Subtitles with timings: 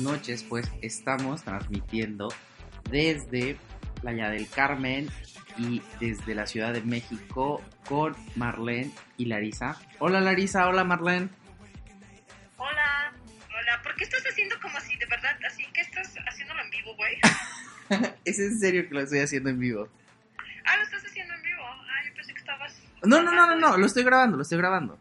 [0.00, 0.42] Noches.
[0.42, 2.28] Pues estamos transmitiendo
[2.90, 3.56] desde
[4.00, 5.08] Playa del Carmen
[5.56, 9.76] y desde la Ciudad de México con Marlene y Larisa.
[9.98, 11.28] Hola Larisa, hola Marlene.
[12.56, 13.12] Hola,
[13.58, 16.96] hola, ¿por qué estás haciendo como así, de verdad, así que estás haciéndolo en vivo,
[16.96, 17.18] güey?
[18.24, 19.88] ¿Es en serio que lo estoy haciendo en vivo?
[20.64, 21.62] Ah, lo estás haciendo en vivo.
[21.64, 22.80] Ah, yo pensé que estabas...
[23.02, 24.98] No, no, no, no, no, lo estoy grabando, lo estoy grabando.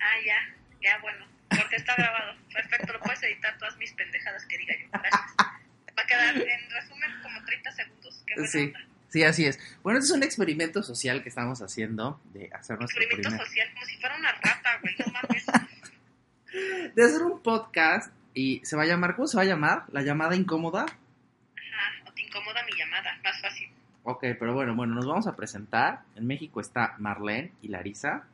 [0.00, 0.36] Ah, ya,
[0.82, 2.41] ya, bueno, porque está grabado.
[2.52, 4.88] Perfecto, lo puedes editar todas mis pendejadas que diga yo.
[4.92, 5.36] Gracias.
[5.38, 8.24] Va a quedar, en resumen, como 30 segundos.
[8.26, 8.72] Qué Sí,
[9.08, 9.58] sí, así es.
[9.82, 13.46] Bueno, este es un experimento social que estamos haciendo de hacer nuestro Experimento primer...
[13.46, 15.46] social, como si fuera una rata, güey, no mames.
[16.94, 19.84] De hacer un podcast y se va a llamar, ¿cómo se va a llamar?
[19.90, 20.82] La llamada incómoda.
[20.82, 23.70] Ajá, o te incomoda mi llamada, más fácil.
[24.04, 26.02] Ok, pero bueno, bueno, nos vamos a presentar.
[26.16, 28.24] En México está Marlene y Larisa.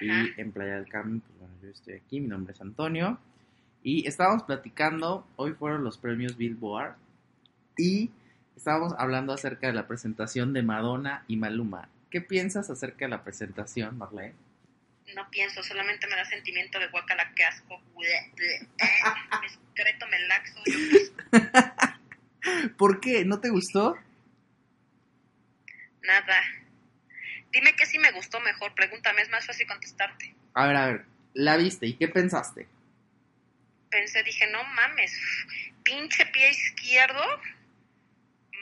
[0.00, 3.18] Y en Playa del Carmen, pues bueno, yo estoy aquí, mi nombre es Antonio.
[3.82, 6.96] Y estábamos platicando, hoy fueron los premios Billboard.
[7.78, 8.10] Y
[8.56, 11.88] estábamos hablando acerca de la presentación de Madonna y Maluma.
[12.10, 14.34] ¿Qué piensas acerca de la presentación, Marlene?
[15.14, 17.80] No pienso, solamente me da sentimiento de guacala, que asco.
[20.10, 20.60] Me laxo.
[20.66, 23.24] yo ¿Por qué?
[23.24, 23.96] ¿No te gustó?
[26.02, 26.34] Nada.
[27.56, 30.34] Dime que si me gustó mejor, pregúntame, es más fácil contestarte.
[30.52, 32.68] A ver, a ver, la viste y qué pensaste?
[33.88, 35.18] Pensé, dije, no mames,
[35.82, 37.24] pinche pie izquierdo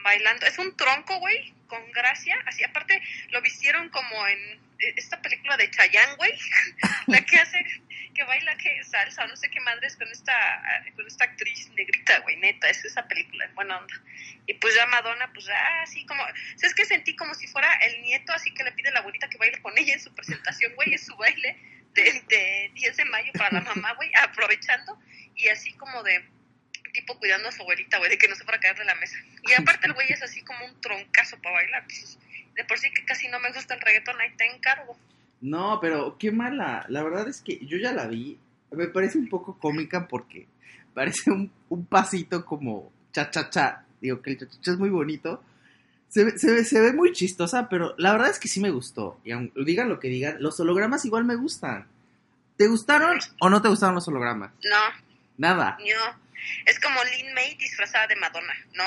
[0.05, 0.47] bailando.
[0.47, 2.37] Es un tronco, güey, con gracia.
[2.47, 4.39] Así, aparte, lo vistieron como en
[4.79, 6.39] eh, esta película de Chayanne, güey.
[7.09, 7.67] la que hace,
[8.15, 10.63] que baila que salsa, no sé qué madres con esta,
[10.95, 13.95] con esta actriz negrita, güey, neta, es esa película, buena onda.
[14.47, 16.23] Y pues ya Madonna, pues ya así como,
[16.57, 19.29] ¿sabes que Sentí como si fuera el nieto, así que le pide a la abuelita
[19.29, 21.57] que baile con ella en su presentación, güey, es su baile
[21.93, 24.99] de, de 10 de mayo para la mamá, güey, aprovechando
[25.35, 26.25] y así como de
[26.95, 28.95] tipo cuidando a su abuelita, güey, de que no se fuera a caer de la
[28.95, 29.19] mesa.
[29.43, 31.85] Y aparte el güey es así como un troncazo para bailar.
[31.85, 32.19] pues,
[32.55, 34.97] de por sí que casi no me gusta el reggaetón, ahí te encargo.
[35.45, 36.87] No, pero qué mala.
[36.89, 38.39] La verdad es que yo ya la vi.
[38.71, 40.49] Me parece un poco cómica porque
[40.95, 43.85] parece un, un pasito como cha cha cha.
[44.01, 45.43] Digo que el cha cha cha es muy bonito.
[46.09, 48.71] Se ve, se, ve, se ve muy chistosa, pero la verdad es que sí me
[48.71, 49.21] gustó.
[49.25, 51.87] Y aunque digan lo que digan, los hologramas igual me gustan.
[52.57, 54.53] ¿Te gustaron o no te gustaron los hologramas?
[54.65, 55.05] No,
[55.37, 55.77] Nada.
[55.81, 56.25] no.
[56.67, 58.85] Es como Lin May disfrazada de Madonna, no.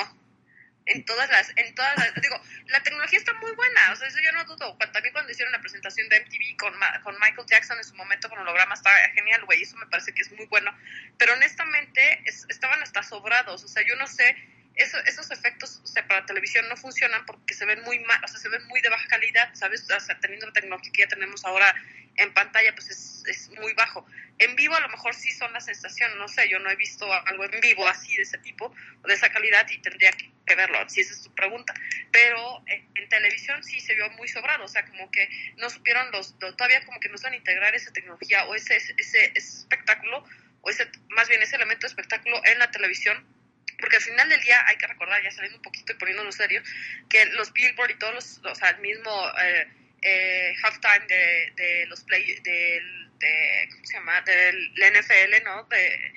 [0.88, 4.18] En todas las, en todas las, digo, la tecnología está muy buena, o sea, eso
[4.24, 4.76] yo no dudo.
[4.92, 6.72] También cuando hicieron la presentación de MTV con,
[7.02, 10.22] con Michael Jackson en su momento con hologramas, estaba genial, güey, eso me parece que
[10.22, 10.76] es muy bueno.
[11.18, 14.36] Pero honestamente, es- estaban hasta sobrados, o sea, yo no sé,
[14.78, 18.28] eso, esos efectos o sea, para televisión no funcionan porque se ven muy mal, o
[18.28, 19.88] sea, se ven muy de baja calidad, ¿sabes?
[19.90, 21.74] O sea, teniendo la tecnología que ya tenemos ahora
[22.16, 24.06] en pantalla, pues es, es muy bajo.
[24.38, 27.12] En vivo a lo mejor sí son la sensación, no sé, yo no he visto
[27.12, 30.78] algo en vivo así de ese tipo, o de esa calidad y tendría que, verlo,
[30.88, 31.74] si esa es tu pregunta.
[32.10, 36.34] Pero en televisión sí se vio muy sobrado, o sea, como que no supieron los,
[36.40, 40.24] lo- todavía como que no saben integrar esa tecnología o ese, ese, ese espectáculo,
[40.62, 43.24] o ese, más bien ese elemento de espectáculo en la televisión
[43.78, 46.62] porque al final del día hay que recordar, ya saliendo un poquito y poniéndolo serio,
[47.08, 49.10] que los Billboard y todos los, o sea, el mismo
[49.42, 49.68] eh,
[50.02, 54.20] eh, halftime de, de los play, del, de, ¿cómo se llama?
[54.22, 55.64] Del NFL, ¿no?
[55.64, 56.12] De,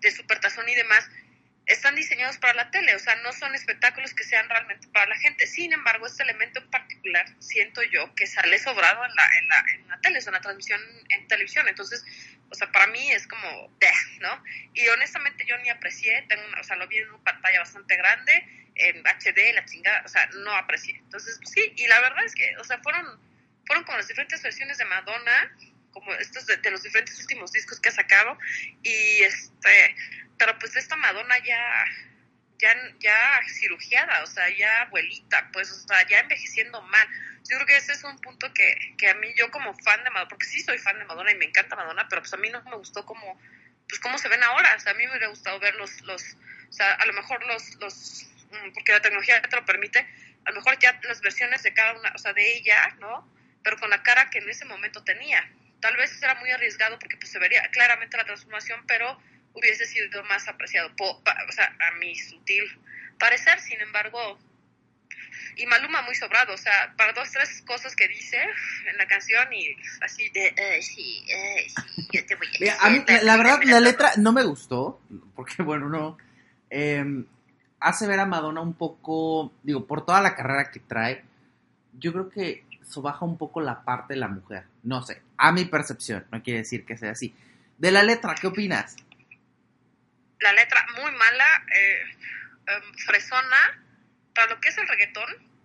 [0.00, 1.08] de Supertazón y demás,
[1.66, 5.16] están diseñados para la tele, o sea, no son espectáculos que sean realmente para la
[5.16, 5.46] gente.
[5.48, 9.64] Sin embargo, este elemento en particular, siento yo que sale sobrado en la, en la,
[9.74, 11.66] en la tele, en la transmisión en televisión.
[11.66, 12.04] Entonces,
[12.50, 13.70] o sea, para mí es como,
[14.20, 14.42] ¿no?
[14.74, 17.96] Y honestamente yo ni aprecié, tengo una, o sea, lo vi en una pantalla bastante
[17.96, 20.96] grande, en HD, la chingada, o sea, no aprecié.
[20.96, 23.04] Entonces, pues, sí, y la verdad es que, o sea, fueron,
[23.66, 25.56] fueron como las diferentes versiones de Madonna,
[25.92, 28.38] como estos de, de los diferentes últimos discos que ha sacado,
[28.82, 29.96] y este,
[30.38, 31.84] pero pues esta Madonna ya,
[32.58, 37.08] ya, ya cirugiada, o sea, ya abuelita, pues, o sea, ya envejeciendo mal.
[37.48, 40.10] Yo creo que ese es un punto que, que a mí, yo como fan de
[40.10, 42.50] Madonna, porque sí soy fan de Madonna y me encanta Madonna, pero pues a mí
[42.50, 43.40] no me gustó como,
[43.88, 46.22] pues cómo se ven ahora, o sea, a mí me hubiera gustado ver los, los
[46.68, 50.06] o sea, a lo mejor los, los, mm, porque la tecnología te lo permite,
[50.44, 53.28] a lo mejor ya las versiones de cada una, o sea, de ella, ¿no?
[53.66, 55.44] pero con la cara que en ese momento tenía.
[55.80, 59.20] Tal vez era muy arriesgado porque pues se vería claramente la transformación, pero
[59.54, 62.62] hubiese sido más apreciado, po- pa- o sea, a mi sutil
[63.18, 64.38] parecer, sin embargo,
[65.56, 68.38] y Maluma muy sobrado, o sea, para dos, tres cosas que dice
[68.90, 72.76] en la canción y así de, "Eh, sí, eh, sí, yo te voy a Mira,
[72.80, 75.00] a mí, la, la verdad, la letra no me gustó,
[75.34, 76.18] porque, bueno, no.
[76.70, 77.04] eh,
[77.78, 81.22] hace ver a Madonna un poco, digo, por toda la carrera que trae,
[81.92, 82.64] yo creo que
[82.96, 84.64] baja un poco la parte de la mujer.
[84.82, 87.34] No sé, a mi percepción, no quiere decir que sea así.
[87.78, 88.96] De la letra, ¿qué opinas?
[90.40, 92.02] La letra muy mala, eh,
[92.68, 93.84] em, fresona,
[94.36, 95.56] para lo que es el reggaetón,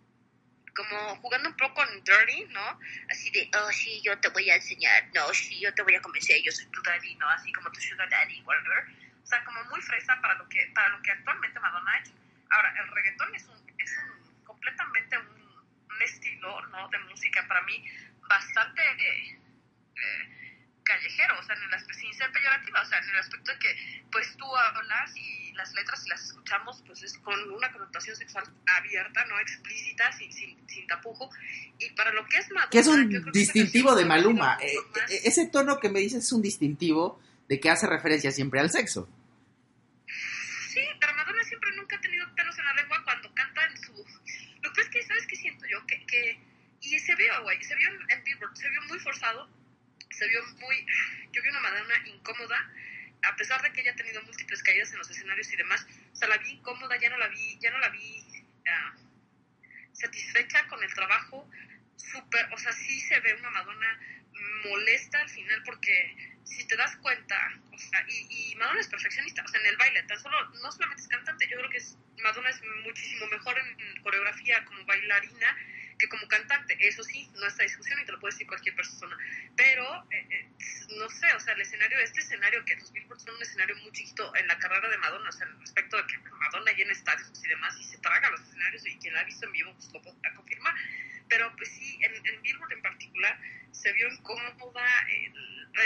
[0.73, 2.79] como jugando un poco con Dirty, ¿no?
[3.09, 6.01] Así de, oh, sí, yo te voy a enseñar, no, sí, yo te voy a
[6.01, 7.27] convencer, yo soy tu daddy, ¿no?
[7.29, 8.85] Así como tu sugar daddy, whatever.
[9.21, 12.13] O sea, como muy fresa para lo que, para lo que actualmente Madonna ha hecho.
[12.49, 16.87] Ahora, el reggaetón es un, es un completamente un, un estilo, ¿no?
[16.87, 17.85] De música para mí
[18.29, 19.39] bastante eh,
[19.97, 20.40] eh,
[20.91, 23.59] callejero, o sea, en el aspecto, sin ser peyorativa, o sea, en el aspecto de
[23.59, 28.15] que, pues tú hablas y las letras, si las escuchamos, pues es con una connotación
[28.15, 28.43] sexual
[28.77, 31.29] abierta, no explícita, sin, sin, sin tapujo,
[31.79, 32.69] y para lo que es Madonna...
[32.69, 34.57] Que es un distintivo de Maluma.
[34.61, 38.31] Eh, más- eh, ese tono que me dices es un distintivo de que hace referencia
[38.31, 39.07] siempre al sexo.
[40.67, 43.93] Sí, pero Madonna siempre nunca ha tenido pelos en la lengua cuando canta en su...
[44.61, 45.85] Lo que es que, ¿sabes qué siento yo?
[45.87, 46.39] Que, que...
[46.81, 49.47] Y se vio, güey, se vio en Billboard, se vio muy forzado,
[50.21, 50.85] se vio muy...
[51.31, 52.71] Yo vi una Madonna incómoda,
[53.23, 56.15] a pesar de que ella ha tenido múltiples caídas en los escenarios y demás, o
[56.15, 58.23] sea, la vi incómoda, ya no la vi, ya no la vi
[58.67, 58.95] ah,
[59.93, 61.49] satisfecha con el trabajo,
[61.95, 63.99] súper, o sea, sí se ve una Madonna
[64.65, 69.43] molesta al final porque si te das cuenta, o sea, y, y Madonna es perfeccionista,
[69.43, 71.97] o sea, en el baile, tan solo, no solamente es cantante, yo creo que es,
[72.21, 75.57] Madonna es muchísimo mejor en coreografía como bailarina
[76.01, 79.15] que como cantante, eso sí, no está discusión y te lo puede decir cualquier persona,
[79.55, 80.49] pero, eh, eh,
[80.97, 83.91] no sé, o sea, el escenario, este escenario que los Billboard son un escenario muy
[83.91, 87.47] chiquito en la carrera de Madonna, o sea, respecto de que Madonna llena estadios y
[87.47, 90.01] demás y se traga los escenarios y quien la ha visto en vivo pues lo
[90.01, 90.73] podrá confirmar,
[91.29, 93.39] pero pues sí, en, en Billboard en particular
[93.71, 95.31] se vio incómoda, eh,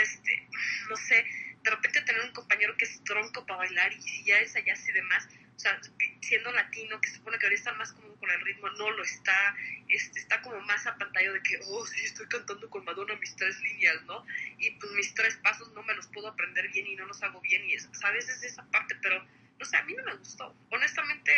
[0.00, 0.48] este,
[0.88, 1.26] no sé,
[1.62, 4.92] de repente tener un compañero que es tronco para bailar y si ya allá y
[4.92, 5.80] demás, o sea,
[6.20, 9.02] siendo latino, que se supone que ahorita está más cómodo con el ritmo, no lo
[9.02, 9.56] está,
[9.88, 13.34] este, está como más a pantalla de que, oh, sí, estoy cantando con Madonna mis
[13.36, 14.24] tres líneas, ¿no?
[14.58, 17.40] Y pues mis tres pasos no me los puedo aprender bien y no los hago
[17.40, 18.28] bien, y es, ¿sabes?
[18.28, 19.24] Es esa parte, pero,
[19.58, 20.54] no sé, a mí no me gustó.
[20.70, 21.32] Honestamente,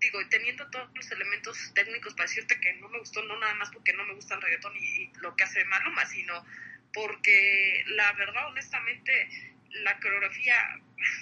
[0.00, 3.70] digo, teniendo todos los elementos técnicos para decirte que no me gustó, no nada más
[3.70, 6.44] porque no me gusta el reggaetón y, y lo que hace Maluma, sino
[6.92, 9.51] porque la verdad, honestamente,
[9.84, 10.54] la coreografía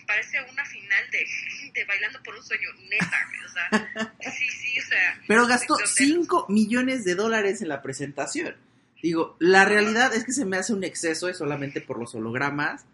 [0.06, 1.24] parece una final de,
[1.74, 5.20] de Bailando por un Sueño, neta, o sea, sí, sí, o sea...
[5.26, 8.56] Pero gastó donde- 5 millones de dólares en la presentación.
[9.02, 12.84] Digo, la realidad es que se me hace un exceso es solamente por los hologramas.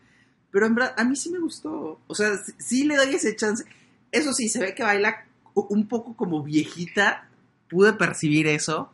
[0.52, 2.00] Pero en verdad, a mí sí me gustó.
[2.06, 3.64] O sea, sí, le doy ese chance.
[4.12, 7.28] Eso sí, se ve que baila un poco como viejita.
[7.68, 8.92] Pude percibir eso.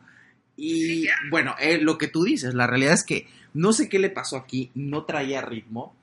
[0.57, 3.99] Y Sí, bueno, eh, lo que tú dices, la realidad es que no sé qué
[3.99, 5.95] le pasó aquí, no traía ritmo.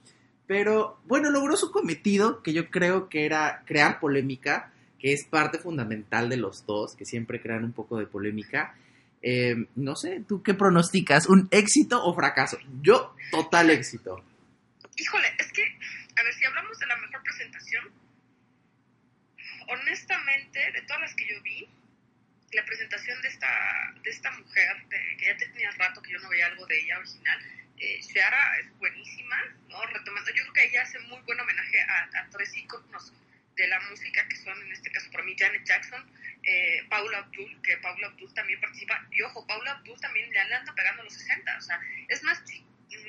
[0.50, 5.60] Pero bueno, logró su cometido, que yo creo que era crear polémica, que es parte
[5.60, 8.74] fundamental de los dos, que siempre crean un poco de polémica.
[9.22, 11.28] Eh, no sé, ¿tú qué pronosticas?
[11.28, 12.58] ¿Un éxito o fracaso?
[12.82, 14.24] Yo, total éxito.
[14.96, 15.62] Híjole, es que,
[16.16, 17.84] a ver, si hablamos de la mejor presentación,
[19.68, 21.68] honestamente, de todas las que yo vi,
[22.54, 23.46] la presentación de esta,
[24.02, 24.84] de esta mujer,
[25.16, 27.38] que ya tenía rato que yo no veía algo de ella original,
[27.80, 29.36] eh, Ciara es buenísima,
[29.68, 29.82] ¿no?
[29.86, 33.12] Retomando, yo creo que ella hace muy buen homenaje a, a tres íconos
[33.56, 36.04] de la música que son, en este caso para mí, Janet Jackson,
[36.42, 40.74] eh, Paula Abdul, que Paula Abdul también participa, y ojo, Paula Abdul también le anda
[40.74, 42.64] pegando los 60, o sea, es más chica,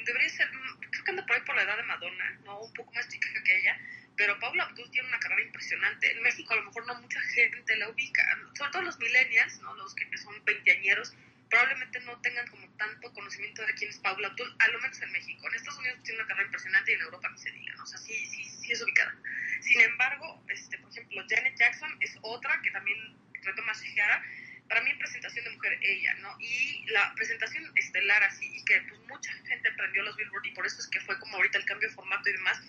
[0.05, 2.59] debería ser, mm, creo que anda por ahí por la edad de Madonna, ¿no?
[2.61, 3.79] Un poco más chica que ella,
[4.17, 6.11] pero Paula Abdul tiene una carrera impresionante.
[6.11, 8.23] En México a lo mejor no mucha gente la ubica,
[8.53, 9.73] sobre todo los millennials, ¿no?
[9.75, 11.15] Los que son veinteañeros,
[11.51, 15.11] probablemente no tengan como tanto conocimiento de quién es Paula Abdul, a lo menos en
[15.11, 15.47] México.
[15.47, 17.83] En Estados Unidos tiene una carrera impresionante y en Europa ni se diga, ¿no?
[17.83, 19.13] O sea, sí, sí, sí es ubicada.
[19.59, 22.97] Sin embargo, este, por ejemplo, Janet Jackson es otra que también
[23.43, 24.23] retoma Shihara.
[24.69, 26.33] Para mí, presentación de mujer, ella, ¿no?
[26.39, 30.65] Y la presentación estelar así, y que pues mucha gente prendió los Billboard, y por
[30.65, 32.61] eso es que fue como ahorita el cambio de formato y demás,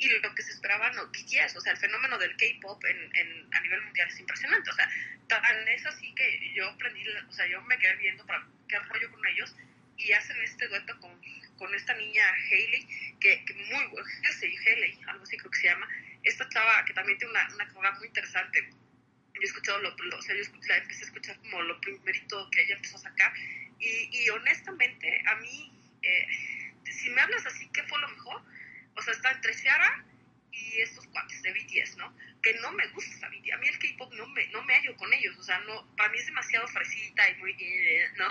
[0.00, 3.54] y lo que se esperaba, no, BTS, o sea, el fenómeno del K-pop en, en,
[3.54, 4.88] a nivel mundial es impresionante, o sea,
[5.28, 9.10] tan es así que yo aprendí, o sea, yo me quedé viendo para qué rollo
[9.10, 9.54] con ellos,
[9.96, 11.20] y hacen este dueto con,
[11.58, 12.88] con esta niña Hailey,
[13.20, 15.88] que, que muy bueno, Halsey, Hailey, algo así creo que se llama,
[16.24, 18.70] esta chava que también tiene una, una carrera muy interesante,
[19.34, 22.48] yo he escuchado, lo, lo- o sea, yo la empecé a escuchar como lo primerito
[22.50, 23.32] que ella empezó a sacar,
[23.78, 26.26] Y, y honestamente, a mí, eh,
[26.84, 28.42] si me hablas así, ¿qué fue lo mejor?
[29.00, 30.04] O sea, está entre Ciara
[30.52, 32.14] y estos cuates de BTS, ¿no?
[32.42, 33.52] Que no me gusta esa BTS.
[33.54, 35.36] A mí el K-pop no me, no me hallo con ellos.
[35.38, 38.26] O sea, no, para mí es demasiado fresita y muy, eh, ¿no?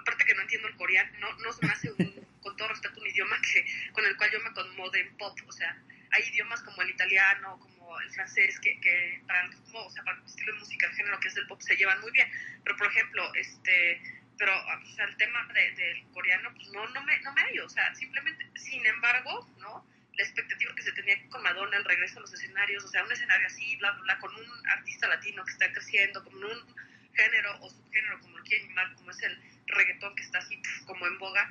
[0.00, 1.96] Aparte que no entiendo el coreano, no, no se me hace, un,
[2.40, 5.38] con todo respeto, un idioma que, con el cual yo me acomodo en pop.
[5.46, 5.76] O sea,
[6.12, 10.02] hay idiomas como el italiano, como el francés, que, que para el ritmo, o sea,
[10.04, 12.30] para el estilo de música, el género que es el pop, se llevan muy bien.
[12.64, 14.00] Pero, por ejemplo, este
[14.36, 17.66] pero o sea, el tema de- del coreano pues no no me no me hallo
[17.66, 22.18] o sea simplemente sin embargo no la expectativa que se tenía con Madonna el regreso
[22.18, 25.44] a los escenarios o sea un escenario así bla bla bla con un artista latino
[25.44, 26.74] que está creciendo con un
[27.14, 31.06] género o subgénero como lo quieren llamar como es el reggaetón que está así como
[31.06, 31.50] en boga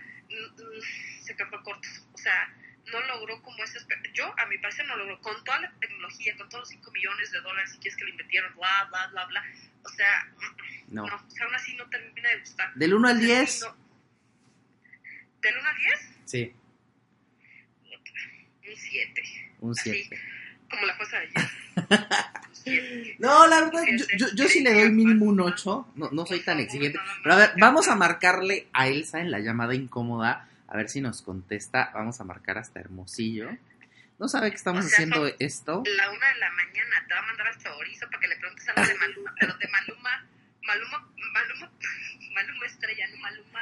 [1.21, 2.53] se quedó corto o sea
[2.91, 3.79] no logró como ese
[4.13, 7.31] yo a mi parecer no logró con toda la tecnología con todos los 5 millones
[7.31, 9.43] de dólares si quieres que le invirtieron bla bla bla bla
[9.83, 10.27] o sea
[10.87, 11.05] No.
[11.07, 12.73] no, o sea, aún así no termina de gustar.
[12.75, 13.51] Del 1 al O sea, 10.
[13.51, 13.75] sí, no.
[15.41, 16.09] ¿Del 1 al 10?
[16.25, 16.55] Sí,
[18.67, 19.23] Un 7.
[19.61, 20.19] un Así, 7.
[20.69, 21.49] como la cosa de ayer.
[22.47, 23.15] Un 7.
[23.19, 25.87] No, la verdad, yo, yo, yo sí le doy mínimo un 8.
[25.95, 26.99] No, no soy tan exigente.
[27.21, 30.47] Pero a ver, vamos a marcarle a Elsa en la llamada incómoda.
[30.67, 31.91] A ver si nos contesta.
[31.93, 33.49] Vamos a marcar hasta Hermosillo.
[34.17, 35.83] No sabe que estamos O sea, haciendo esto.
[35.97, 38.67] La 1 de la mañana te va a mandar al chorizo para que le preguntes
[38.69, 39.35] algo de Maluma.
[39.39, 40.25] Pero de Maluma,
[40.65, 41.71] Maluma, Maluma,
[42.33, 43.59] Maluma estrella, no Maluma.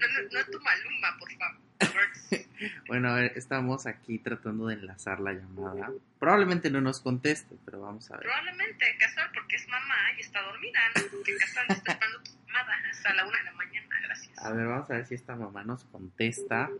[0.00, 1.64] No, no, no tu Maluma, por favor.
[2.86, 5.90] Bueno, a ver, estamos aquí tratando de enlazar la llamada.
[6.18, 8.22] Probablemente no nos conteste, pero vamos a ver.
[8.22, 10.78] Probablemente casual porque es mamá y está dormida.
[10.94, 11.22] ¿no?
[11.24, 14.00] Que casual está esperando tu llamada hasta la 1 de la mañana.
[14.02, 14.38] Gracias.
[14.38, 16.70] A ver, vamos a ver si esta mamá nos contesta.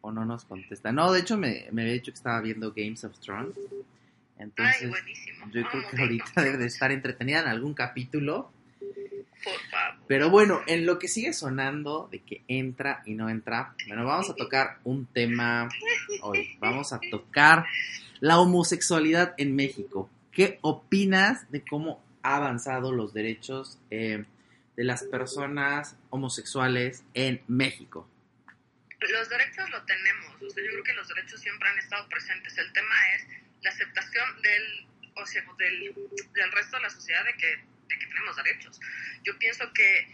[0.00, 0.92] O no nos contesta.
[0.92, 3.56] No, de hecho me, me había dicho que estaba viendo Games of Thrones.
[4.38, 5.46] Ay, Entonces, buenísimo.
[5.46, 8.52] yo creo Amo que ahorita debe de estar entretenida en algún capítulo.
[8.78, 10.04] Por favor.
[10.06, 14.30] Pero bueno, en lo que sigue sonando de que entra y no entra, bueno, vamos
[14.30, 15.68] a tocar un tema
[16.22, 16.56] hoy.
[16.60, 17.66] Vamos a tocar
[18.20, 20.10] la homosexualidad en México.
[20.32, 24.24] ¿Qué opinas de cómo ha avanzado los derechos eh,
[24.76, 28.08] de las personas homosexuales en México?
[29.00, 32.58] Los derechos lo tenemos, o sea, yo creo que los derechos siempre han estado presentes.
[32.58, 33.26] El tema es
[33.62, 35.94] la aceptación del, o sea, del,
[36.32, 38.80] del resto de la sociedad de que, de que tenemos derechos.
[39.24, 40.06] Yo pienso que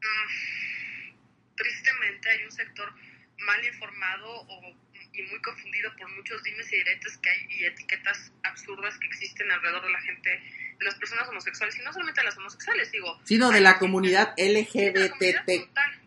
[0.00, 1.14] mm,
[1.56, 2.92] tristemente hay un sector
[3.38, 4.76] mal informado o,
[5.12, 9.50] y muy confundido por muchos dimes y diretes que hay y etiquetas absurdas que existen
[9.50, 10.30] alrededor de la gente,
[10.78, 14.34] de las personas homosexuales, y no solamente de las homosexuales, digo, Sino de la comunidad
[15.74, 16.00] tal.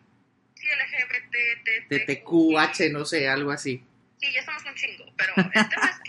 [0.54, 3.84] Sí, LGBT, TTQH, no sé, algo así.
[4.18, 6.00] Sí, ya somos un chingo, pero el tema es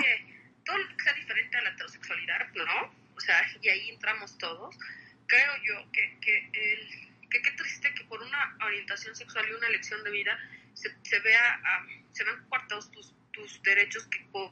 [0.68, 2.94] todo lo que sea diferente a la heterosexualidad, ¿no?
[3.16, 4.78] O sea, y ahí entramos todos.
[5.26, 9.68] Creo yo que, que, el, que qué triste que por una orientación sexual y una
[9.68, 10.38] elección de vida
[10.74, 14.52] se, se vea, ah, se vean coartados tus, tus derechos que por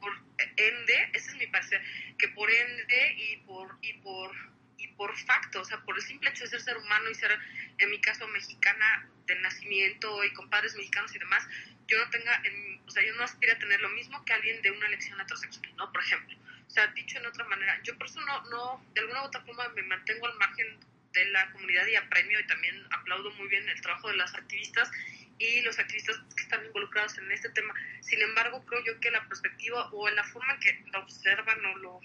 [0.56, 1.82] ende, ese es mi parecer,
[2.18, 4.34] que por ende y por, y por,
[4.78, 7.38] y por facto, o sea, por el simple hecho de ser ser humano y ser,
[7.78, 11.46] en mi caso, mexicana de nacimiento y con padres mexicanos y demás,
[11.86, 14.60] yo no tenga, en- o sea, yo no aspiro a tener lo mismo que alguien
[14.62, 15.92] de una elección heterosexual, ¿no?
[15.92, 16.36] Por ejemplo.
[16.66, 19.40] O sea, dicho en otra manera, yo por eso no, no, de alguna u otra
[19.42, 20.78] forma me mantengo al margen
[21.12, 24.90] de la comunidad y apremio y también aplaudo muy bien el trabajo de las activistas
[25.38, 27.74] y los activistas que están involucrados en este tema.
[28.00, 31.76] Sin embargo, creo yo que la perspectiva o la forma en que lo observan o
[31.78, 32.00] lo,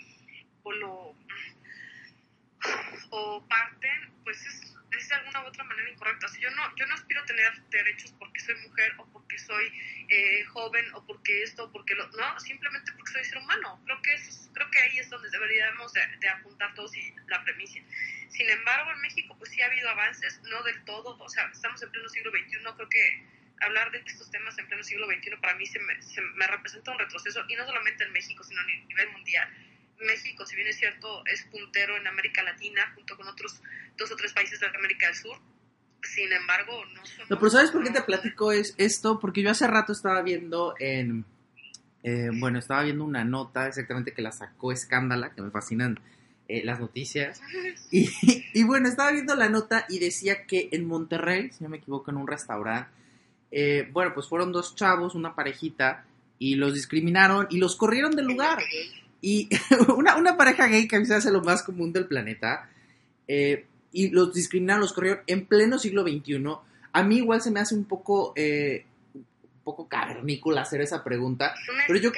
[0.64, 1.16] o lo
[3.10, 6.26] o parten, pues es, es de alguna u otra manera incorrecta.
[6.26, 9.38] O sea, yo no, yo no aspiro a tener derechos porque soy mujer o porque
[9.40, 9.72] soy
[10.10, 13.82] eh, joven o porque esto o porque lo, no, simplemente porque soy ser humano.
[13.86, 17.44] Creo que es, creo que ahí es donde deberíamos de, de apuntar todos y la
[17.44, 17.80] premisa.
[18.30, 21.82] Sin embargo, en México pues sí ha habido avances, no del todo, o sea, estamos
[21.84, 23.26] en pleno siglo XXI, creo que
[23.62, 26.92] hablar de estos temas en pleno siglo XXI para mí se me, se me representa
[26.92, 29.50] un retroceso, y no solamente en México, sino a nivel mundial.
[30.06, 33.62] México, si bien es cierto, es puntero en América Latina, junto con otros
[33.98, 35.38] dos o tres países de América del Sur.
[36.04, 37.30] Sin embargo, no somos...
[37.30, 39.20] No, pero ¿sabes por qué te platico es esto?
[39.20, 41.26] Porque yo hace rato estaba viendo en...
[42.04, 46.00] eh, bueno, estaba viendo una nota exactamente que la sacó Escándala, que me fascinan
[46.48, 47.42] eh, las noticias.
[47.92, 48.10] Y,
[48.54, 52.10] y bueno, estaba viendo la nota y decía que en Monterrey, si no me equivoco,
[52.10, 52.90] en un restaurante,
[53.52, 56.06] eh, bueno, pues fueron dos chavos, una parejita,
[56.40, 58.60] y los discriminaron y los corrieron del lugar.
[59.22, 59.50] Y
[59.96, 62.70] una, una pareja gay que a mí se hace lo más común del planeta,
[63.28, 66.44] eh, y los discriminaron, los corrieron en pleno siglo XXI.
[66.94, 69.26] A mí igual se me hace un poco, eh, un
[69.64, 72.12] poco cavernícola hacer esa pregunta, Es pero yo,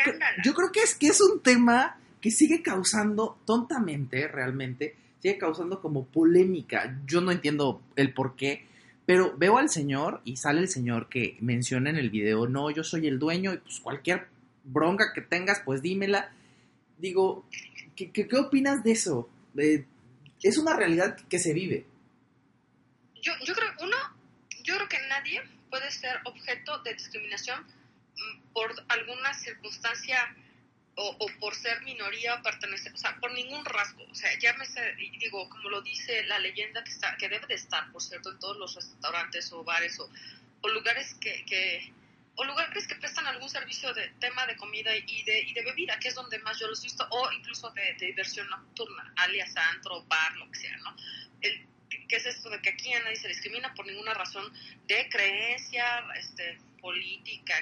[0.43, 5.81] yo creo que es que es un tema que sigue causando, tontamente, realmente, sigue causando
[5.81, 6.99] como polémica.
[7.05, 8.65] Yo no entiendo el por qué,
[9.05, 12.85] Pero veo al señor y sale el señor que menciona en el video, no, yo
[12.85, 14.27] soy el dueño y pues cualquier
[14.63, 16.31] bronca que tengas, pues dímela.
[16.97, 17.47] Digo,
[17.95, 19.29] ¿qué, qué, opinas de eso?
[19.53, 19.85] De-
[20.41, 21.85] es una realidad que se vive.
[23.21, 23.97] Yo, yo creo, uno,
[24.63, 30.17] yo creo que nadie puede ser objeto de discriminación mm, por alguna circunstancia
[30.95, 34.03] o, por ser minoría o pertenecer, o sea, por ningún rasgo.
[34.11, 37.91] O sea, llámese, digo, como lo dice la leyenda que, está, que debe de estar,
[37.91, 40.09] por cierto, en todos los restaurantes o bares o,
[40.61, 41.91] o lugares que, que
[42.35, 45.99] o lugares que prestan algún servicio de tema de comida y de, y de bebida,
[45.99, 50.03] que es donde más yo los he visto, o incluso de, diversión nocturna, alias antro,
[50.05, 50.95] bar, lo que sea, ¿no?
[51.41, 51.67] El,
[52.07, 54.51] ¿Qué es esto de que aquí a nadie se discrimina por ninguna razón
[54.87, 57.55] de creencia este, política,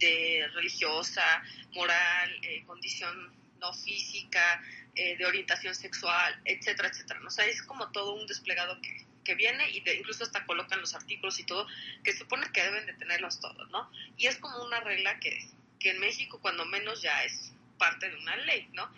[0.00, 4.62] de religiosa, moral, eh, condición no física,
[4.94, 7.20] eh, de orientación sexual, etcétera, etcétera?
[7.20, 7.28] ¿no?
[7.28, 10.80] O sea, es como todo un desplegado que, que viene y de- incluso hasta colocan
[10.80, 11.66] los artículos y todo,
[12.04, 13.90] que supone que deben de tenerlos todos, ¿no?
[14.16, 15.36] Y es como una regla que,
[15.80, 18.88] que en México cuando menos ya es parte de una ley, ¿no?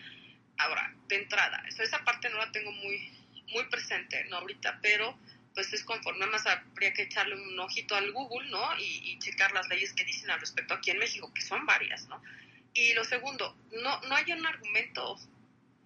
[0.58, 3.10] Ahora, de entrada, esa parte no la tengo muy,
[3.52, 4.36] muy presente, ¿no?
[4.36, 5.18] Ahorita, pero
[5.54, 8.78] pues es conforme más habría que echarle un ojito al Google, ¿no?
[8.78, 12.06] Y, y checar las leyes que dicen al respecto aquí en México, que son varias,
[12.08, 12.22] ¿no?
[12.74, 15.18] Y lo segundo, no, no hay un argumento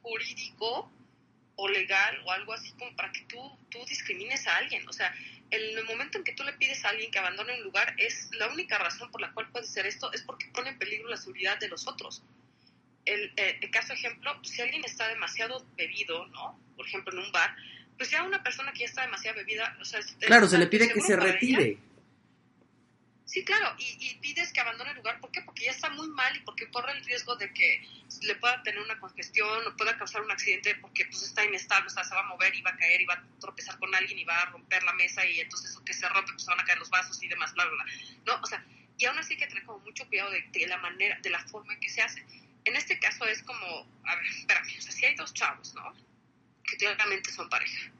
[0.03, 0.91] jurídico
[1.57, 3.39] o legal o algo así como para que tú,
[3.71, 4.87] tú discrimines a alguien.
[4.89, 5.15] O sea,
[5.51, 8.31] en el momento en que tú le pides a alguien que abandone un lugar, es
[8.39, 11.17] la única razón por la cual puede ser esto, es porque pone en peligro la
[11.17, 12.23] seguridad de los otros.
[13.05, 16.59] El, eh, el caso ejemplo, si alguien está demasiado bebido, ¿no?
[16.77, 17.55] Por ejemplo, en un bar,
[17.99, 20.89] pues ya una persona que ya está demasiado bebida, o sea, Claro, se le pide
[20.93, 21.79] que se ella- retire.
[23.33, 25.19] Sí, claro, y, pides que abandone el lugar.
[25.19, 25.41] ¿Por qué?
[25.41, 27.83] Porque ya está muy mal y porque corre el riesgo de que
[28.25, 31.91] le pueda tener una congestión o pueda causar un accidente porque pues está inestable, o
[31.91, 34.19] sea, se va a mover y va a caer y va a tropezar con alguien
[34.19, 36.65] y va a romper la mesa y entonces eso que se rompe pues van a
[36.67, 37.93] caer los vasos y demás, bla, bla, bla.
[38.27, 38.43] ¿No?
[38.43, 38.63] O sea,
[38.99, 41.43] y aún así hay que tener como mucho cuidado de, de la manera, de la
[41.47, 42.23] forma en que se hace.
[42.67, 45.91] En este caso es como, a ver, espérame, o sea, si hay dos chavos, ¿no?
[46.65, 47.91] Que claramente son pareja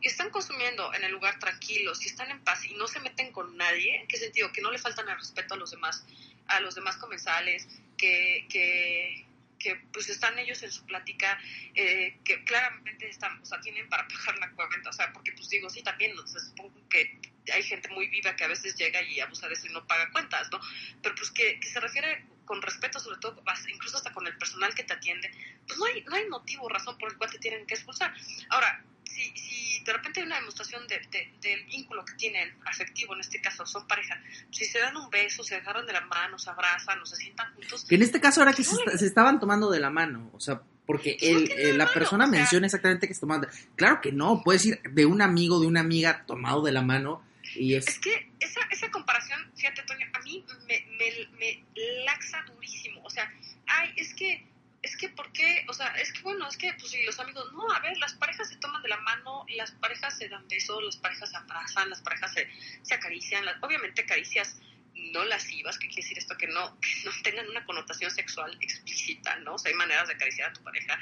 [0.00, 3.32] y están consumiendo en el lugar tranquilos y están en paz y no se meten
[3.32, 4.52] con nadie, ¿en qué sentido?
[4.52, 6.04] Que no le faltan el respeto a los demás,
[6.46, 9.26] a los demás comensales, que, que,
[9.58, 11.38] que pues están ellos en su plática,
[11.74, 15.48] eh, que claramente están, o sea, tienen para pagar la cuenta, o sea, porque pues
[15.48, 17.20] digo, sí, también, o supongo que
[17.52, 20.10] hay gente muy viva que a veces llega y abusa de eso y no paga
[20.12, 20.60] cuentas, ¿no?
[21.02, 24.74] Pero pues que, que se refiere con respeto, sobre todo, incluso hasta con el personal
[24.74, 25.30] que te atiende,
[25.66, 28.14] pues no hay, no hay motivo, razón por el cual te tienen que expulsar.
[28.48, 28.82] Ahora,
[29.18, 33.20] si, si de repente hay una demostración de, de- del vínculo que tienen afectivo, en
[33.20, 36.50] este caso son pareja, si se dan un beso, se agarran de la mano, se
[36.50, 39.70] abrazan o se sientan juntos, Que en este caso ahora que se, se estaban tomando
[39.70, 42.66] de la mano, o sea, porque el- tiene eh, la mano, persona o sea- menciona
[42.66, 43.42] exactamente que se tomaban.
[43.42, 46.82] de- Claro que no, puedes ir de un amigo, de una amiga tomado de la
[46.82, 47.22] mano
[47.54, 47.88] y es.
[47.88, 51.64] Es que esa, esa comparación, fíjate, Toño, a mí me, me, me
[52.04, 53.02] laxa durísimo.
[53.04, 53.30] O sea,
[53.66, 54.46] ay, es que,
[54.88, 55.64] es que, ¿por qué?
[55.68, 58.14] O sea, es que, bueno, es que, pues, si los amigos, no, a ver, las
[58.14, 61.90] parejas se toman de la mano, las parejas se dan besos, las parejas se abrazan,
[61.90, 62.48] las parejas se,
[62.82, 64.56] se acarician, las- obviamente caricias
[64.94, 69.36] no lascivas, que quiere decir esto, que no, que no tengan una connotación sexual explícita,
[69.36, 69.54] ¿no?
[69.54, 70.98] O sea, hay maneras de acariciar a tu pareja,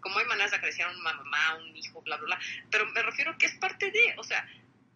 [0.00, 2.86] como hay maneras de acariciar a una mamá, a un hijo, bla, bla, bla, pero
[2.92, 4.46] me refiero que es parte de, o sea,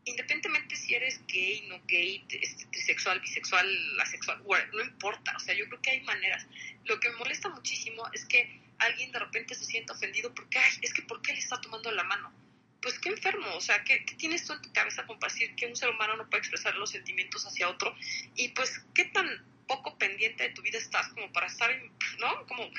[0.07, 5.67] independientemente si eres gay, no gay, este, trisexual, bisexual, asexual, no importa, o sea, yo
[5.69, 6.47] creo que hay maneras.
[6.85, 10.73] Lo que me molesta muchísimo es que alguien de repente se sienta ofendido porque, ay,
[10.83, 12.33] es que ¿por qué le está tomando la mano?
[12.81, 15.67] Pues qué enfermo, o sea, ¿qué, qué tienes tú en tu cabeza con decir que
[15.67, 17.97] un ser humano no puede expresar los sentimientos hacia otro?
[18.35, 19.27] Y pues, ¿qué tan
[19.67, 22.47] poco pendiente de tu vida estás como para estar, en, ¿no?
[22.47, 22.71] Como,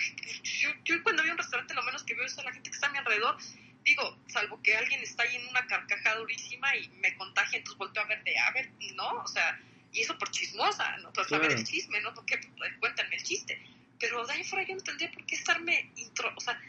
[0.44, 2.70] yo, yo cuando voy a un restaurante lo menos que veo es a la gente
[2.70, 3.38] que está a mi alrededor
[3.86, 8.04] digo, salvo que alguien está ahí en una carcajada durísima y me contagia, entonces volteo
[8.04, 9.22] a ver de, a ver, ¿no?
[9.22, 9.60] O sea,
[9.92, 11.14] y eso por chismosa, ¿no?
[11.14, 12.14] Por saber el chisme, ¿no?
[12.14, 12.40] Porque
[12.80, 13.62] cuéntame el chiste.
[14.00, 16.60] Pero de ahí fuera yo no tendría por qué estarme, intro, o sea,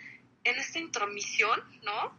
[0.44, 2.16] en esta intromisión, ¿no?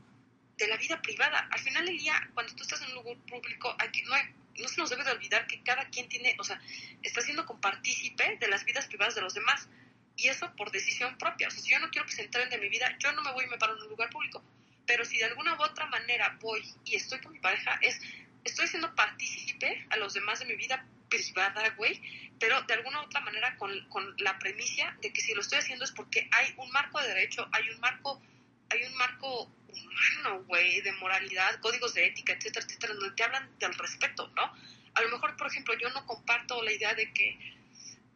[0.58, 1.48] De la vida privada.
[1.52, 4.67] Al final del día, cuando tú estás en un lugar público, aquí no, hay- no
[4.67, 6.60] se nos debe de olvidar que cada quien tiene, o sea,
[7.04, 9.70] está siendo compartícipe de las vidas privadas de los demás.
[10.15, 11.48] Y eso por decisión propia.
[11.48, 13.32] O sea, si yo no quiero que se enteren de mi vida, yo no me
[13.34, 14.43] voy y me paro en un lugar público.
[14.88, 18.02] Pero si de alguna u otra manera voy y estoy con mi pareja, es
[18.43, 22.02] estoy siendo partícipe a los demás de mi vida privada, güey,
[22.39, 25.60] pero de alguna u otra manera con, con la premisa de que si lo estoy
[25.60, 28.21] haciendo es porque hay un marco de derecho, hay un marco,
[28.69, 33.50] hay un marco humano, güey, de moralidad, códigos de ética, etcétera, etcétera, donde te hablan
[33.60, 34.54] del respeto, ¿no?
[34.93, 37.38] A lo mejor, por ejemplo, yo no comparto la idea de que,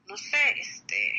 [0.08, 1.16] no sé, este,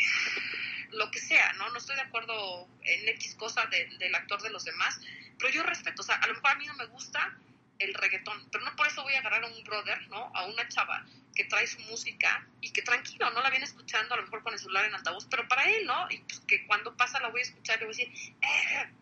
[0.91, 1.71] lo que sea, ¿no?
[1.71, 5.01] No estoy de acuerdo en X cosa de- del actor de los demás,
[5.39, 7.37] pero yo respeto, o sea, a lo mejor a mí no me gusta
[7.83, 10.31] el reggaetón, pero no por eso voy a agarrar a un brother, ¿no?
[10.35, 14.19] A una chava que trae su música y que tranquilo, no la viene escuchando, a
[14.19, 16.07] lo mejor con el celular en altavoz, pero para él, ¿no?
[16.11, 18.93] Y pues que cuando pasa la voy a escuchar y voy a decir, eh,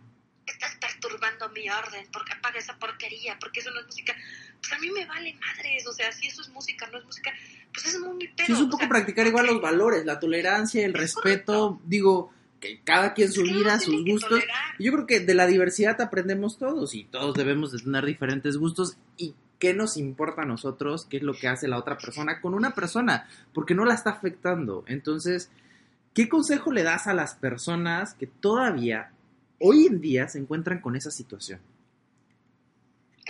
[0.46, 4.14] estás perturbando mi orden, porque apaga esa porquería, porque eso no es música.
[4.60, 7.32] Pues a mí me vale madres, o sea, si eso es música, no es música,
[7.72, 8.46] pues es muy pedo.
[8.46, 11.52] Sí, es un o poco sea, practicar igual los valores, la tolerancia, el Es respeto,
[11.52, 11.80] correcto.
[11.84, 14.42] digo, que cada quien su vida, sus gustos.
[14.78, 18.96] Yo creo que de la diversidad aprendemos todos y todos debemos de tener diferentes gustos
[19.16, 22.54] y qué nos importa a nosotros, qué es lo que hace la otra persona con
[22.54, 24.84] una persona, porque no la está afectando.
[24.86, 25.50] Entonces,
[26.14, 29.10] ¿qué consejo le das a las personas que todavía
[29.58, 31.60] hoy en día se encuentran con esa situación?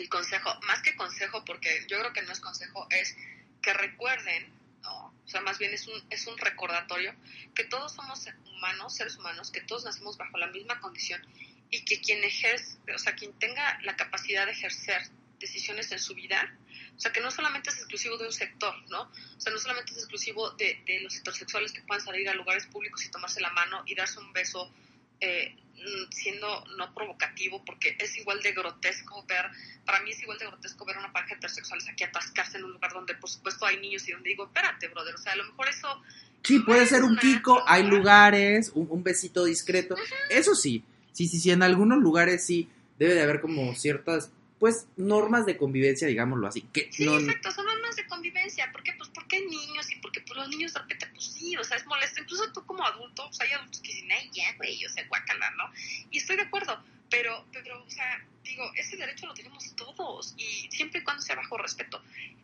[0.00, 3.16] el consejo, más que consejo, porque yo creo que no es consejo, es
[3.62, 4.46] que recuerden,
[4.82, 5.14] ¿no?
[5.24, 7.14] o sea, más bien es un, es un recordatorio,
[7.54, 11.22] que todos somos humanos, seres humanos, que todos nacimos bajo la misma condición
[11.70, 15.02] y que quien ejerce, o sea, quien tenga la capacidad de ejercer
[15.38, 16.56] decisiones en su vida,
[16.96, 19.02] o sea, que no solamente es exclusivo de un sector, ¿no?
[19.02, 22.66] O sea, no solamente es exclusivo de, de los heterosexuales que puedan salir a lugares
[22.66, 24.70] públicos y tomarse la mano y darse un beso
[25.20, 29.46] eh, mm, siendo no provocativo, porque es igual de grotesco ver,
[29.84, 32.92] para mí es igual de grotesco ver una pareja heterosexuales aquí atascarse en un lugar
[32.92, 35.68] donde por supuesto hay niños y donde digo, espérate, brother, o sea, a lo mejor
[35.68, 36.02] eso
[36.42, 39.94] Sí, puede ser un kiko, hay lugares, un, un besito discreto.
[40.30, 44.86] Eso sí, sí, sí, sí, en algunos lugares sí debe de haber como ciertas, pues,
[44.96, 46.60] normas de convivencia, digámoslo así.
[46.72, 48.70] Que Sí, no, exacto, son normas de convivencia.
[48.70, 48.92] ¿Por qué?
[48.92, 51.78] Pues porque hay niños y porque pues, los niños de repente, pues sí, o sea,
[51.78, 52.20] es molesto.
[52.20, 55.50] Incluso tú como adulto, sea, hay adultos que dicen, ay, ya, güey, o sea, guácala,
[55.52, 55.64] ¿no?
[56.10, 56.78] Y estoy de acuerdo,
[57.10, 61.36] pero, pero, o sea, digo, ese derecho lo tenemos todos y siempre y cuando sea
[61.36, 62.02] bajo respeto.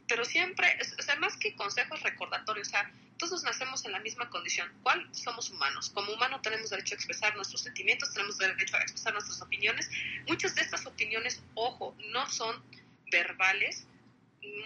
[0.09, 4.29] Pero siempre, o sea, más que consejos recordatorios, o sea, todos nacemos en la misma
[4.29, 4.71] condición.
[4.83, 5.09] ¿Cuál?
[5.13, 5.91] Somos humanos.
[5.91, 9.91] Como humano tenemos derecho a expresar nuestros sentimientos, tenemos derecho a expresar nuestras opiniones.
[10.29, 12.63] Muchas de estas opiniones, ojo, no son
[13.11, 13.87] verbales,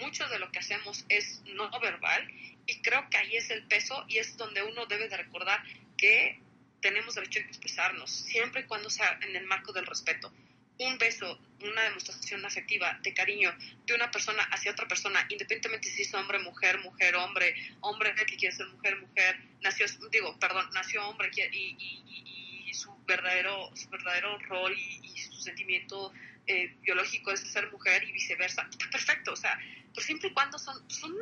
[0.00, 2.30] mucho de lo que hacemos es no verbal
[2.66, 5.62] y creo que ahí es el peso y es donde uno debe de recordar
[5.96, 6.40] que
[6.80, 10.32] tenemos derecho a expresarnos, siempre y cuando sea en el marco del respeto.
[10.78, 16.02] Un beso, una demostración afectiva de cariño de una persona hacia otra persona, independientemente si
[16.02, 21.06] es hombre, mujer, mujer, hombre, hombre que quiere ser mujer, mujer, nació, digo, perdón, nació
[21.06, 26.12] hombre y, y- y- y su verdadero, su verdadero rol y, su sentimiento
[26.46, 29.58] eh, biológico es ser mujer y viceversa, está perfecto, o sea,
[29.94, 31.14] pero siempre y cuando son, son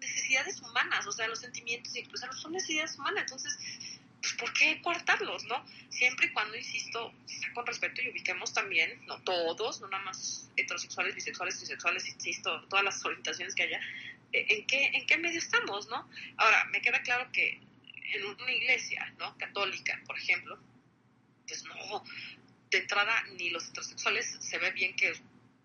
[0.00, 3.95] necesidades humanas, o sea, los sentimientos y expresarlos son necesidades humanas, entonces, pues, ¿por
[4.66, 5.64] qué coartarlos, no?
[5.88, 10.50] Siempre y cuando, insisto, sea con respeto y ubiquemos también, no todos, no nada más
[10.56, 13.80] heterosexuales, bisexuales, bisexuales, insisto, todas las orientaciones que haya,
[14.32, 16.08] eh, ¿en qué, en qué medio estamos, no?
[16.36, 17.60] Ahora, me queda claro que
[18.14, 19.36] en una iglesia, ¿no?
[19.38, 20.58] Católica, por ejemplo,
[21.46, 22.02] pues no,
[22.70, 25.12] de entrada ni los heterosexuales se ve bien que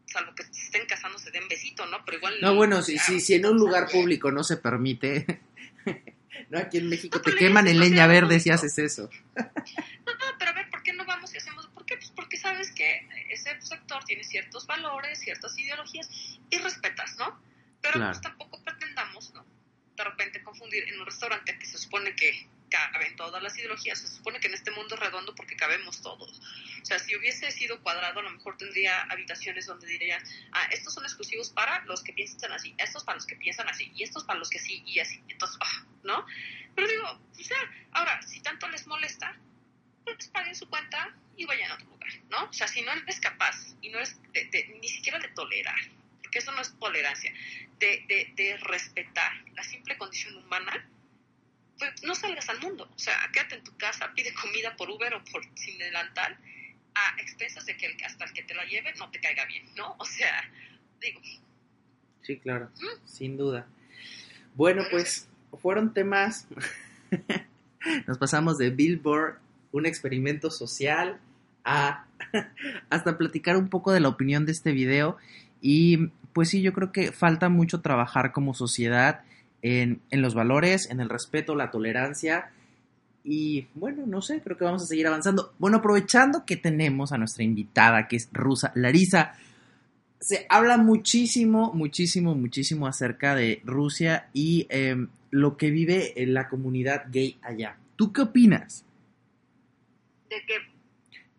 [0.06, 2.04] salvo que estén casando se den besito, ¿no?
[2.06, 5.42] Pero igual No, bueno, si, si, si en un lugar público no se permite,
[6.50, 9.10] no, aquí en México No, te queman en leña verde si haces eso.
[9.36, 11.68] No, no, pero a ver, ¿por qué no vamos y hacemos?
[11.68, 11.98] ¿Por qué?
[11.98, 16.10] Pues porque sabes que ese sector tiene ciertos valores, ciertas ideologías
[16.50, 17.42] y respetas, ¿no?
[17.82, 18.12] Pero Claro.
[18.12, 19.46] pues tampoco pretendamos, ¿no?
[19.96, 24.08] De repente confundir en un restaurante que se supone que caben todas las ideologías, se
[24.08, 26.40] supone que en este mundo es redondo porque cabemos todos.
[26.82, 30.94] O sea, si hubiese sido cuadrado, a lo mejor tendría habitaciones donde dirían, ah, estos
[30.96, 34.24] son exclusivos para los que piensan así, estos para los que piensan así, y estos
[34.24, 35.22] para los que sí, y así.
[35.28, 36.26] Entonces, ah, ¿no?
[36.76, 37.58] Pero digo, o sea,
[37.92, 39.38] ahora, si tanto les molesta,
[40.06, 42.46] pues paguen su cuenta y vayan a otro lugar, ¿no?
[42.46, 45.80] O sea, si no eres capaz y no de- ni siquiera de tolerar,
[46.22, 47.32] porque eso no es tolerancia,
[47.78, 50.88] de, de respetar la simple condición humana,
[51.90, 52.88] pues no salgas al mundo.
[52.96, 56.38] O sea, quédate en tu casa, pide comida por Uber o por sin delantal,
[56.94, 59.64] a expensas de que el- hasta el que te la lleve no te caiga bien,
[59.76, 59.96] ¿no?
[59.98, 60.44] O sea,
[61.02, 61.20] digo,
[62.22, 62.70] Sí, claro,
[63.06, 63.66] sin duda.
[64.54, 65.28] Bueno, pues
[65.60, 66.48] fueron temas.
[68.08, 69.40] Nos pasamos de Billboard,
[69.72, 71.20] un experimento social,
[71.66, 72.06] a
[72.92, 75.18] hasta platicar un poco de la opinión de este video.
[75.62, 79.24] Y pues sí, yo creo que falta mucho trabajar como sociedad
[79.62, 82.52] en, en los valores, en el respeto, la tolerancia.
[83.24, 85.54] Y bueno, no sé, creo que vamos a seguir avanzando.
[85.60, 89.34] Bueno, aprovechando que tenemos a nuestra invitada, que es rusa, Larisa,
[90.20, 94.96] se habla muchísimo, muchísimo, muchísimo acerca de Rusia y eh,
[95.32, 97.78] lo que vive en la comunidad gay allá.
[97.96, 98.86] ¿Tú qué opinas
[100.30, 100.56] ¿de qué?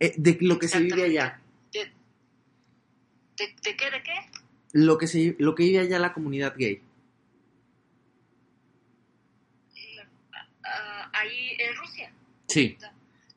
[0.01, 1.41] eh, de lo que se vive allá?
[1.73, 1.81] ¿De,
[3.39, 3.91] de, de qué?
[3.91, 4.15] ¿De qué?
[4.73, 6.81] Lo que, se, lo que vive allá la comunidad gay.
[10.65, 12.13] Ah, ahí en Rusia.
[12.49, 12.77] Sí.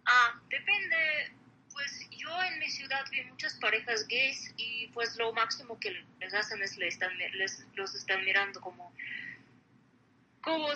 [0.05, 1.31] Ah, depende,
[1.71, 6.33] pues yo en mi ciudad vi muchas parejas gays y pues lo máximo que les
[6.33, 8.93] hacen es les están, les, los están mirando como,
[10.41, 10.67] como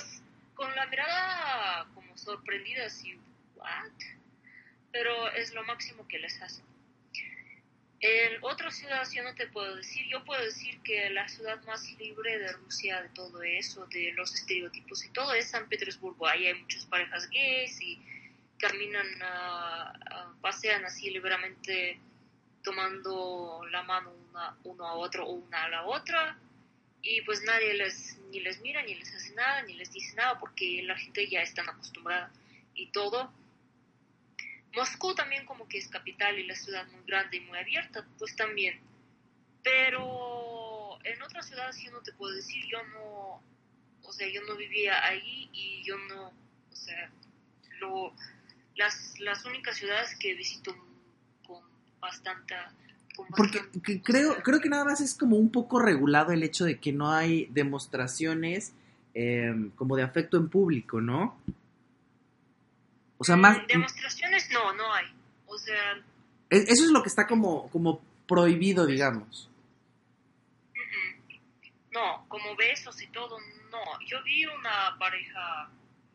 [0.55, 3.17] con la mirada como sorprendida así,
[3.55, 3.91] what?
[4.91, 6.68] Pero es lo máximo que les hacen.
[8.01, 11.83] En otras ciudades yo no te puedo decir, yo puedo decir que la ciudad más
[11.99, 16.25] libre de Rusia de todo eso, de los estereotipos y todo es San Petersburgo.
[16.27, 18.01] Ahí hay muchas parejas gays y
[18.57, 21.99] caminan, ah, pasean así libremente
[22.63, 26.37] tomando la mano una, uno a otro o una a la otra
[27.01, 30.39] y pues nadie les ni les mira ni les hace nada ni les dice nada
[30.39, 32.31] porque la gente ya está acostumbrada
[32.75, 33.31] y todo
[34.75, 38.35] Moscú también como que es capital y la ciudad muy grande y muy abierta pues
[38.35, 38.79] también
[39.63, 43.41] pero en otras ciudades yo no te puedo decir yo no
[44.03, 47.11] o sea yo no vivía ahí y yo no o sea
[47.79, 48.13] lo
[48.75, 50.73] las, las únicas ciudades que visito
[51.45, 51.61] con
[51.99, 52.55] bastante...
[53.15, 56.63] con Porque bastante- creo, creo que nada más es como un poco regulado el hecho
[56.63, 58.71] de que no hay demostraciones
[59.13, 61.37] eh, como de afecto en público, ¿no?
[63.19, 63.59] O sea, más...
[63.67, 65.05] Demostraciones no, no hay.
[65.45, 65.93] O sea,
[66.49, 69.49] e- Eso es lo que está como, como prohibido, digamos.
[71.91, 73.37] no, como besos y todo,
[73.71, 73.79] no.
[74.07, 75.69] Yo vi una pareja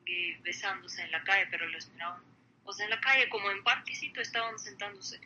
[0.06, 2.22] gay besándose en la calle, pero los miraban.
[2.64, 5.20] O sea, en la calle, como en parquecito, estaban sentándose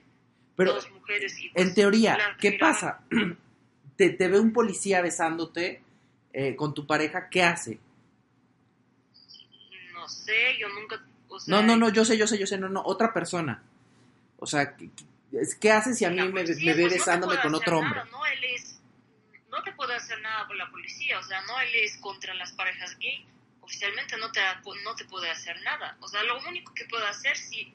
[0.56, 1.50] Pero dos mujeres y...
[1.50, 2.74] pues, en teoría, ¿qué miraban.
[2.74, 3.00] pasa?
[3.96, 5.82] Te, te ve un policía besándote
[6.32, 7.80] eh, con tu pareja, ¿qué hace?
[9.92, 11.04] No sé, yo nunca...
[11.28, 13.62] O sea, No, no, no, yo sé, yo sé, yo sé, no, no, otra persona.
[14.38, 15.04] O sea, ¿qué, qué-
[15.60, 17.98] ¿qué hace si a mí La me, policía, me ve pues, besándome con otro hombre?
[18.00, 18.80] nada, no, él es,
[19.50, 22.52] no te puede hacer nada por la policía, o sea, no, él es contra las
[22.52, 23.26] parejas gay.
[23.60, 24.40] Oficialmente no te,
[24.84, 25.96] no te puede hacer nada.
[26.00, 27.74] O sea, lo único que puede hacer si,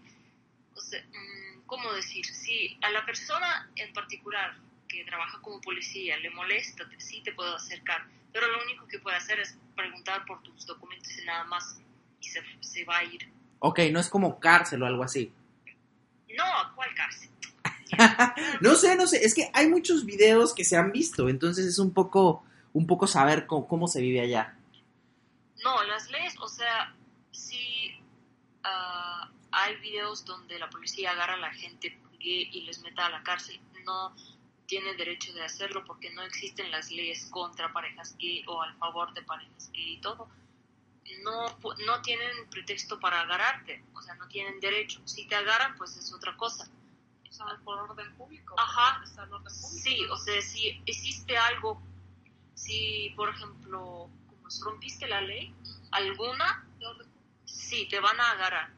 [0.74, 2.26] o sea, mm, ¿cómo decir?
[2.26, 7.54] Si a la persona en particular que trabaja como policía le molesta, sí te puede
[7.56, 8.08] acercar.
[8.32, 11.80] Pero lo único que puede hacer es preguntar por tus documentos y nada más.
[12.20, 13.30] Y se, se va a ir.
[13.66, 15.32] Ok, no es como cárcel o algo así.
[16.38, 17.30] No, ¿cuál cárcel?
[18.62, 21.80] No sé, no sé, es que hay muchos videos que se han visto, entonces es
[21.80, 24.58] un poco, un poco saber cómo, cómo se vive allá.
[25.64, 26.94] No, las leyes, o sea,
[27.32, 27.98] sí
[28.66, 33.12] ah, hay videos donde la policía agarra a la gente gay y les meta a
[33.12, 33.62] la cárcel.
[33.86, 34.14] No
[34.66, 39.14] tiene derecho de hacerlo porque no existen las leyes contra parejas gay o al favor
[39.14, 40.28] de parejas gay y todo.
[41.24, 45.02] No, pu- no tienen pretexto para agarrarte, o sea, no tienen derecho.
[45.06, 46.68] Si te agarran, pues es otra cosa.
[47.30, 48.56] O sea, por orden público.
[48.58, 48.98] Ajá.
[49.00, 49.84] por Está el orden público.
[49.84, 51.82] Sí, o sea, si existe algo,
[52.54, 55.54] si por ejemplo, como si rompiste la ley,
[55.92, 56.68] alguna,
[57.46, 58.72] sí, te van a agarrar.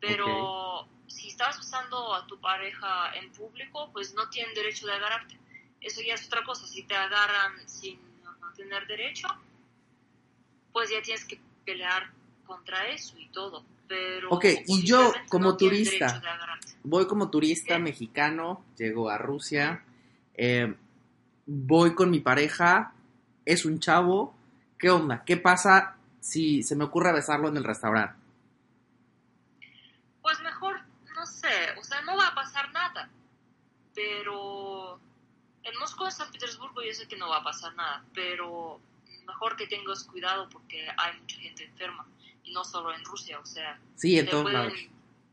[0.00, 5.38] Pero si estás usando a tu pareja en público, pues no tienen derecho de agarrarte.
[5.80, 6.66] Eso ya es otra cosa.
[6.66, 8.00] Si te agarran sin
[8.40, 9.28] no tener derecho,
[10.72, 12.10] pues ya tienes que pelear
[12.46, 13.64] contra eso y todo.
[13.88, 16.22] Pero Ok, y yo, como no turista.
[16.84, 17.80] Voy como turista ¿Qué?
[17.80, 19.84] mexicano, llego a Rusia,
[20.34, 20.74] eh,
[21.46, 22.92] voy con mi pareja,
[23.44, 24.34] es un chavo,
[24.78, 25.24] ¿qué onda?
[25.24, 28.16] ¿Qué pasa si se me ocurre besarlo en el restaurante?
[30.22, 30.80] Pues mejor,
[31.14, 31.48] no sé,
[31.78, 33.08] o sea, no va a pasar nada.
[33.94, 34.98] Pero
[35.62, 38.80] en Moscú, en San Petersburgo, yo sé que no va a pasar nada, pero
[39.26, 42.06] mejor que tengas cuidado porque hay mucha gente enferma,
[42.44, 44.78] y no solo en Rusia, o sea, Sí, en todos pueden- lados.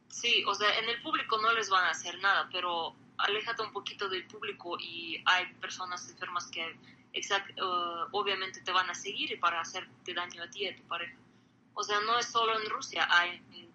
[0.09, 3.71] Sí, o sea, en el público no les van a hacer nada, pero aléjate un
[3.71, 6.75] poquito del público y hay personas enfermas que
[7.13, 10.75] exact- eh, obviamente te van a seguir y para hacerte daño a ti y a
[10.75, 11.15] tu pareja.
[11.73, 13.69] O sea, no es solo en Rusia, hay en,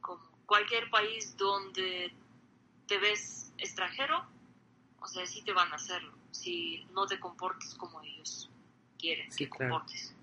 [0.00, 2.12] como cualquier país donde
[2.86, 4.24] te ves extranjero,
[5.00, 8.50] o sea, sí te van a hacerlo, si no te comportes como ellos
[8.98, 9.74] quieren Sí, que claro.
[9.74, 10.14] comportes.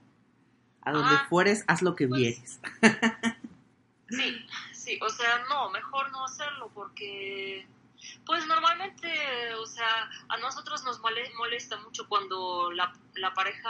[0.82, 2.60] A donde Ah, fueres, haz lo que pues, vieres.
[4.10, 7.68] Sí, sí, o sea, no, mejor no hacerlo porque,
[8.26, 13.70] pues normalmente, o sea, a nosotros nos mole- molesta mucho cuando la, la pareja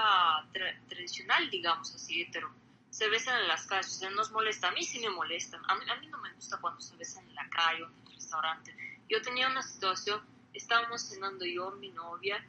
[0.54, 2.49] tra- tradicional, digamos así, hetero,
[2.89, 5.75] se besan en las calles, o sea, nos molesta, a mí sí me molesta, a
[5.75, 8.13] mí, a mí no me gusta cuando se besan en la calle o en el
[8.13, 8.75] restaurante.
[9.10, 10.21] Yo tenía una situación,
[10.53, 12.45] estábamos cenando yo, mi novia,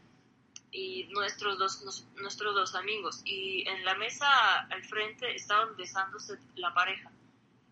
[0.72, 3.22] y nuestros dos, nos- nuestros dos amigos.
[3.24, 7.10] Y en la mesa al frente estaban besándose la pareja.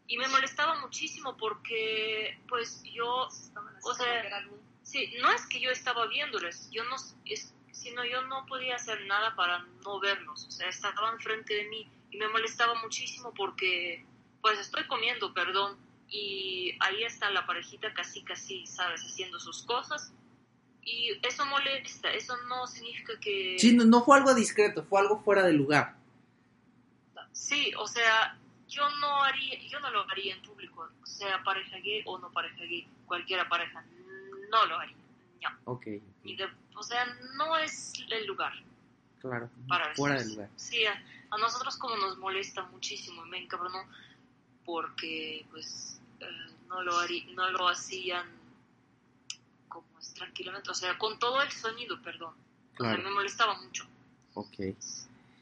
[0.09, 3.29] Y me molestaba muchísimo porque, pues yo,
[3.85, 4.23] O sea,
[4.83, 9.07] sí, no es que yo estaba viéndoles, yo no, es, sino yo no podía hacer
[9.07, 10.47] nada para no verlos.
[10.47, 14.05] O sea, estaban frente de mí y me molestaba muchísimo porque,
[14.41, 19.03] pues estoy comiendo, perdón, y ahí está la parejita casi, casi, ¿sabes?
[19.05, 20.13] Haciendo sus cosas.
[20.85, 23.57] Y eso molesta, eso no significa que...
[23.59, 25.97] Sí, no, no fue algo discreto, fue algo fuera de lugar.
[27.33, 28.39] Sí, o sea,
[28.69, 32.57] yo no haría, yo no lo haría en público, sea pareja gay o no pareja
[32.65, 33.85] gay, cualquiera pareja,
[34.51, 34.97] no lo haría.
[35.43, 35.51] No.
[35.73, 35.87] Ok,
[36.25, 37.05] Y de- o sea,
[37.37, 38.53] no es el lugar
[39.21, 40.25] claro, para fuera eso.
[40.29, 40.51] de lugar.
[40.57, 40.93] Sí, a,
[41.31, 43.85] a nosotros como nos molesta muchísimo, me encabronó
[44.65, 46.27] porque pues eh,
[46.69, 48.27] no lo harí- no lo hacían
[49.69, 52.35] como tranquilamente, o sea, con todo el sonido, perdón.
[52.75, 53.87] O sea, Claro, me molestaba mucho.
[54.35, 54.75] ok.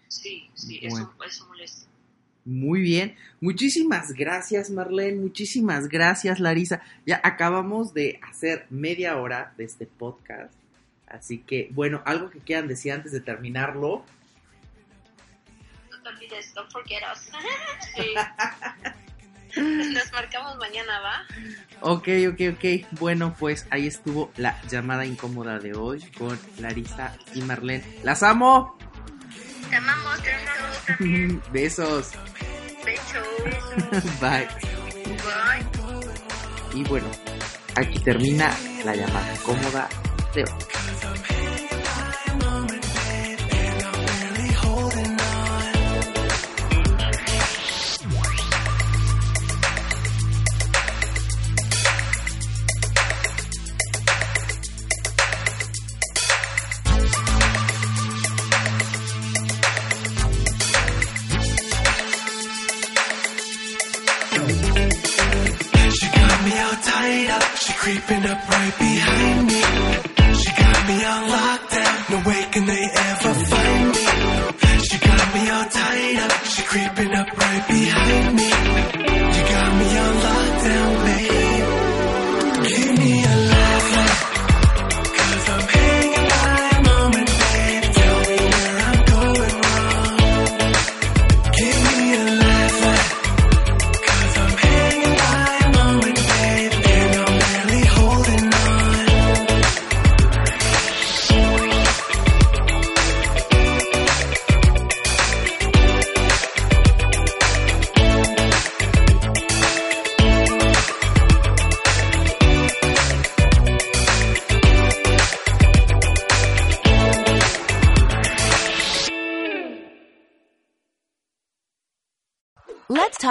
[0.09, 1.13] Sí, sí, Bueno.
[1.19, 1.87] eso, eso molesta.
[2.45, 3.17] Muy bien.
[3.41, 5.21] Muchísimas gracias, Marlene.
[5.21, 6.81] Muchísimas gracias, Larisa.
[7.05, 10.55] Ya acabamos de hacer media hora de este podcast.
[11.09, 14.05] Así que, bueno, algo que quieran decir antes de terminarlo.
[15.91, 17.29] No te olvides, don't forget us.
[17.97, 18.15] Sí,
[19.57, 21.27] Nos marcamos mañana, ¿va?
[21.81, 22.87] Ok, ok, ok.
[22.99, 28.01] Bueno, pues ahí estuvo la llamada incómoda de hoy con Larisa y Marlene.
[28.03, 28.79] ¡Las amo!
[29.71, 31.43] Te amamos, te amamos también.
[31.53, 32.13] Besos.
[32.85, 34.21] Besos.
[34.21, 34.49] Bye.
[35.07, 36.81] Bye.
[36.81, 37.11] Y bueno,
[37.75, 39.89] aquí termina la llamada incómoda
[40.35, 40.76] de hoy.
[76.67, 77.96] Creeping up right behind